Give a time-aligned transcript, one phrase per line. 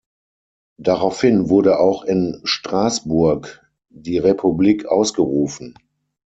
[0.79, 5.75] Daraufhin wurde auch in Straßburg die Republik ausgerufen.